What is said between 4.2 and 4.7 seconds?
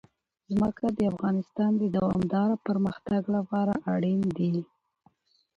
دي.